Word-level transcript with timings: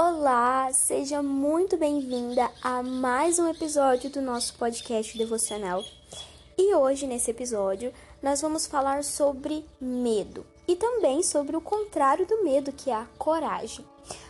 Olá, 0.00 0.72
seja 0.72 1.20
muito 1.24 1.76
bem-vinda 1.76 2.48
a 2.62 2.84
mais 2.84 3.40
um 3.40 3.48
episódio 3.48 4.08
do 4.08 4.22
nosso 4.22 4.54
podcast 4.54 5.18
devocional. 5.18 5.82
E 6.56 6.72
hoje, 6.72 7.04
nesse 7.04 7.32
episódio, 7.32 7.92
nós 8.22 8.40
vamos 8.40 8.64
falar 8.64 9.02
sobre 9.02 9.64
medo 9.80 10.46
e 10.68 10.76
também 10.76 11.20
sobre 11.24 11.56
o 11.56 11.60
contrário 11.60 12.24
do 12.26 12.44
medo, 12.44 12.70
que 12.70 12.90
é 12.90 12.94
a 12.94 13.08
coragem. 13.18 13.84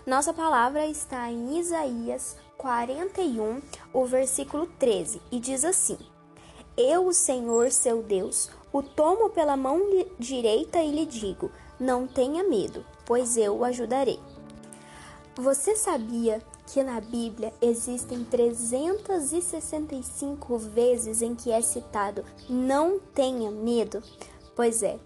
Nossa 0.07 0.33
palavra 0.33 0.87
está 0.87 1.31
em 1.31 1.59
Isaías 1.59 2.35
41, 2.57 3.61
o 3.93 4.07
versículo 4.07 4.67
13, 4.79 5.21
e 5.31 5.39
diz 5.39 5.67
assim: 5.67 5.99
Eu, 6.79 7.09
o 7.09 7.13
Senhor 7.13 7.71
seu 7.71 8.03
Deus, 8.03 8.49
o 8.73 8.83
tomo 8.83 9.29
pela 9.29 9.55
mão 9.55 9.83
direita 10.19 10.79
e 10.79 10.91
lhe 10.93 11.05
digo: 11.05 11.53
Não 11.79 12.07
tenha 12.07 12.43
medo, 12.43 12.87
pois 13.05 13.37
eu 13.37 13.59
o 13.59 13.65
ajudarei. 13.65 14.19
Você 15.39 15.75
sabia 15.77 16.43
que 16.67 16.83
na 16.83 17.01
Bíblia 17.01 17.55
existem 17.63 18.25
365 18.25 20.59
vezes 20.59 21.23
em 21.23 21.37
que 21.37 21.53
é 21.53 21.63
citado 21.63 22.25
não 22.49 22.99
tenha 22.99 23.49
medo? 23.49 24.03
Pois 24.57 24.83
é, 24.83 24.99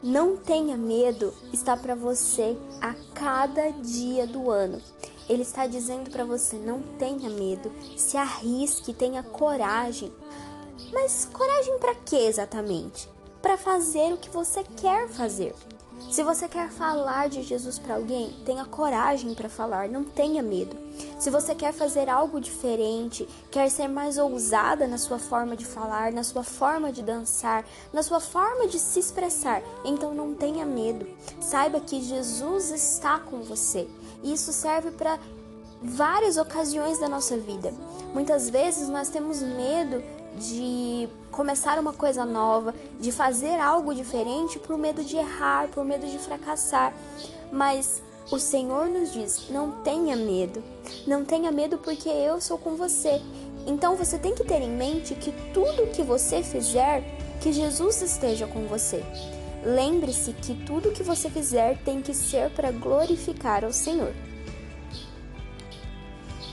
não 0.00 0.36
tenha 0.36 0.76
medo 0.76 1.34
está 1.52 1.76
para 1.76 1.96
você 1.96 2.56
a 2.80 2.94
cada 3.12 3.70
dia 3.70 4.28
do 4.28 4.48
ano. 4.48 4.80
Ele 5.28 5.42
está 5.42 5.66
dizendo 5.66 6.08
para 6.08 6.24
você 6.24 6.56
não 6.56 6.80
tenha 6.96 7.28
medo, 7.28 7.72
se 7.96 8.16
arrisque, 8.16 8.94
tenha 8.94 9.24
coragem. 9.24 10.12
Mas 10.92 11.28
coragem 11.32 11.76
para 11.80 11.96
quê 11.96 12.14
exatamente? 12.14 13.08
Para 13.42 13.58
fazer 13.58 14.12
o 14.12 14.18
que 14.18 14.30
você 14.30 14.62
quer 14.76 15.08
fazer. 15.08 15.52
Se 16.10 16.22
você 16.22 16.48
quer 16.48 16.70
falar 16.70 17.28
de 17.28 17.42
Jesus 17.42 17.78
para 17.78 17.96
alguém, 17.96 18.34
tenha 18.44 18.64
coragem 18.64 19.34
para 19.34 19.48
falar, 19.48 19.88
não 19.88 20.04
tenha 20.04 20.42
medo. 20.42 20.74
Se 21.18 21.28
você 21.28 21.54
quer 21.54 21.72
fazer 21.72 22.08
algo 22.08 22.40
diferente, 22.40 23.28
quer 23.50 23.70
ser 23.70 23.88
mais 23.88 24.16
ousada 24.16 24.86
na 24.86 24.96
sua 24.96 25.18
forma 25.18 25.54
de 25.54 25.66
falar, 25.66 26.10
na 26.10 26.24
sua 26.24 26.42
forma 26.42 26.90
de 26.90 27.02
dançar, 27.02 27.64
na 27.92 28.02
sua 28.02 28.20
forma 28.20 28.66
de 28.66 28.78
se 28.78 28.98
expressar, 28.98 29.62
então 29.84 30.14
não 30.14 30.34
tenha 30.34 30.64
medo. 30.64 31.06
Saiba 31.40 31.78
que 31.78 32.00
Jesus 32.00 32.70
está 32.70 33.18
com 33.18 33.42
você. 33.42 33.86
E 34.22 34.32
isso 34.32 34.52
serve 34.52 34.90
para 34.92 35.18
várias 35.82 36.36
ocasiões 36.38 36.98
da 36.98 37.08
nossa 37.08 37.36
vida. 37.36 37.72
Muitas 38.14 38.48
vezes 38.48 38.88
nós 38.88 39.08
temos 39.08 39.42
medo 39.42 40.02
de 40.38 41.08
começar 41.30 41.78
uma 41.78 41.92
coisa 41.92 42.24
nova, 42.24 42.74
de 42.98 43.12
fazer 43.12 43.60
algo 43.60 43.94
diferente 43.94 44.58
por 44.58 44.78
medo 44.78 45.04
de 45.04 45.16
errar, 45.16 45.68
por 45.68 45.84
medo 45.84 46.06
de 46.06 46.18
fracassar. 46.18 46.94
Mas 47.52 48.02
o 48.30 48.38
Senhor 48.38 48.88
nos 48.88 49.12
diz: 49.12 49.48
não 49.50 49.70
tenha 49.82 50.16
medo. 50.16 50.62
Não 51.06 51.24
tenha 51.24 51.50
medo 51.50 51.78
porque 51.78 52.08
eu 52.08 52.40
sou 52.40 52.58
com 52.58 52.76
você. 52.76 53.20
Então 53.66 53.96
você 53.96 54.18
tem 54.18 54.34
que 54.34 54.44
ter 54.44 54.62
em 54.62 54.70
mente 54.70 55.14
que 55.14 55.32
tudo 55.52 55.90
que 55.92 56.02
você 56.02 56.42
fizer, 56.42 57.02
que 57.40 57.52
Jesus 57.52 58.00
esteja 58.00 58.46
com 58.46 58.66
você. 58.66 59.04
Lembre-se 59.62 60.32
que 60.32 60.54
tudo 60.64 60.92
que 60.92 61.02
você 61.02 61.28
fizer 61.28 61.76
tem 61.84 62.00
que 62.00 62.14
ser 62.14 62.50
para 62.50 62.70
glorificar 62.70 63.64
ao 63.64 63.72
Senhor. 63.72 64.14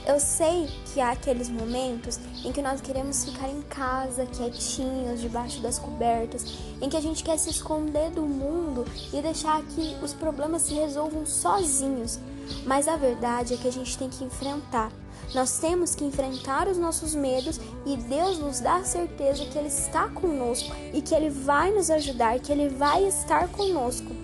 Eu 0.06 0.20
sei 0.20 0.68
que 0.84 1.00
há 1.00 1.10
aqueles 1.10 1.48
momentos 1.48 2.20
em 2.44 2.52
que 2.52 2.62
nós 2.62 2.80
queremos 2.80 3.24
ficar 3.24 3.48
em 3.48 3.60
casa, 3.62 4.24
quietinhos, 4.24 5.20
debaixo 5.20 5.60
das 5.60 5.80
cobertas, 5.80 6.44
em 6.80 6.88
que 6.88 6.96
a 6.96 7.00
gente 7.00 7.24
quer 7.24 7.36
se 7.36 7.50
esconder 7.50 8.12
do 8.12 8.22
mundo 8.22 8.84
e 9.12 9.20
deixar 9.20 9.60
que 9.62 9.96
os 10.00 10.14
problemas 10.14 10.62
se 10.62 10.74
resolvam 10.74 11.26
sozinhos. 11.26 12.20
Mas 12.64 12.86
a 12.86 12.96
verdade 12.96 13.54
é 13.54 13.56
que 13.56 13.66
a 13.66 13.72
gente 13.72 13.98
tem 13.98 14.08
que 14.08 14.22
enfrentar. 14.22 14.92
Nós 15.34 15.58
temos 15.58 15.96
que 15.96 16.04
enfrentar 16.04 16.68
os 16.68 16.78
nossos 16.78 17.12
medos 17.12 17.58
e 17.84 17.96
Deus 17.96 18.38
nos 18.38 18.60
dá 18.60 18.76
a 18.76 18.84
certeza 18.84 19.44
que 19.46 19.58
Ele 19.58 19.66
está 19.66 20.08
conosco 20.08 20.72
e 20.94 21.02
que 21.02 21.16
Ele 21.16 21.30
vai 21.30 21.72
nos 21.72 21.90
ajudar, 21.90 22.38
que 22.38 22.52
Ele 22.52 22.68
vai 22.68 23.04
estar 23.08 23.48
conosco. 23.48 24.14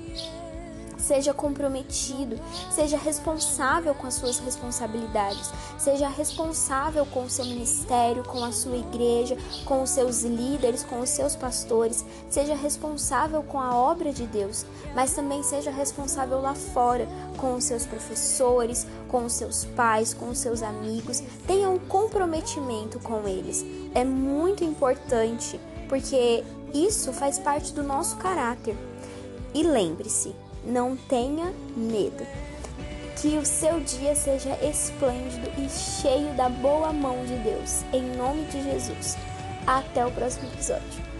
Seja 1.13 1.35
comprometido, 1.35 2.41
seja 2.71 2.97
responsável 2.97 3.95
com 3.95 4.07
as 4.07 4.15
suas 4.15 4.39
responsabilidades, 4.39 5.53
seja 5.77 6.09
responsável 6.09 7.05
com 7.05 7.25
o 7.25 7.29
seu 7.29 7.45
ministério, 7.45 8.25
com 8.25 8.43
a 8.43 8.51
sua 8.51 8.79
igreja, 8.79 9.37
com 9.67 9.83
os 9.83 9.91
seus 9.91 10.23
líderes, 10.23 10.83
com 10.83 11.01
os 11.01 11.11
seus 11.11 11.37
pastores, 11.37 12.03
seja 12.31 12.55
responsável 12.55 13.43
com 13.43 13.61
a 13.61 13.77
obra 13.77 14.11
de 14.11 14.27
Deus, 14.27 14.65
mas 14.95 15.13
também 15.13 15.43
seja 15.43 15.71
responsável 15.71 16.41
lá 16.41 16.55
fora, 16.55 17.07
com 17.37 17.57
os 17.57 17.65
seus 17.65 17.85
professores, 17.85 18.87
com 19.07 19.27
os 19.27 19.35
seus 19.35 19.67
pais, 19.67 20.15
com 20.15 20.31
os 20.31 20.39
seus 20.39 20.63
amigos. 20.63 21.23
Tenha 21.47 21.69
um 21.69 21.79
comprometimento 21.79 22.99
com 22.99 23.29
eles. 23.29 23.63
É 23.95 24.03
muito 24.03 24.65
importante, 24.65 25.61
porque 25.91 26.43
isso 26.73 27.13
faz 27.13 27.39
parte 27.39 27.75
do 27.75 27.83
nosso 27.83 28.17
caráter. 28.17 28.75
E 29.53 29.63
lembre-se, 29.63 30.35
não 30.65 30.97
tenha 30.97 31.53
medo. 31.77 32.27
Que 33.21 33.39
o 33.39 33.45
seu 33.45 33.79
dia 33.81 34.15
seja 34.15 34.59
esplêndido 34.65 35.49
e 35.59 35.69
cheio 35.69 36.33
da 36.35 36.49
boa 36.49 36.93
mão 36.93 37.25
de 37.25 37.37
Deus. 37.37 37.85
Em 37.93 38.03
nome 38.17 38.45
de 38.47 38.63
Jesus. 38.63 39.17
Até 39.67 40.05
o 40.05 40.11
próximo 40.11 40.49
episódio. 40.53 41.12